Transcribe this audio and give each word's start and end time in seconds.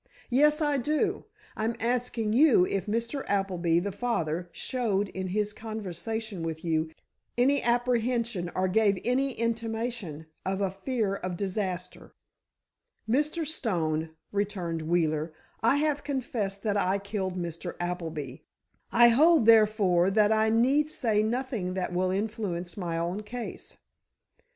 "Yes, 0.31 0.63
I 0.63 0.77
do; 0.77 1.25
I'm 1.55 1.75
asking 1.79 2.33
you 2.33 2.65
if 2.65 2.87
Mr. 2.87 3.23
Appleby, 3.27 3.77
the 3.79 3.91
father, 3.91 4.49
showed 4.51 5.09
in 5.09 5.27
his 5.27 5.53
conversation 5.53 6.41
with 6.41 6.65
you, 6.65 6.89
any 7.37 7.61
apprehension 7.61 8.49
or 8.55 8.67
gave 8.67 8.99
any 9.05 9.33
intimation 9.33 10.25
of 10.43 10.59
a 10.59 10.71
fear 10.71 11.17
of 11.17 11.37
disaster?" 11.37 12.15
"Mr. 13.07 13.45
Stone," 13.45 14.09
returned 14.31 14.81
Wheeler, 14.81 15.33
"I 15.61 15.75
have 15.75 16.03
confessed 16.03 16.63
that 16.63 16.77
I 16.77 16.97
killed 16.97 17.37
Mr. 17.37 17.75
Appleby; 17.79 18.37
I 18.91 19.09
hold, 19.09 19.45
therefore, 19.45 20.09
that 20.09 20.31
I 20.31 20.49
need 20.49 20.89
say 20.89 21.21
nothing 21.21 21.75
that 21.75 21.93
will 21.93 22.09
influence 22.09 22.75
my 22.75 22.97
own 22.97 23.21
case." 23.21 23.77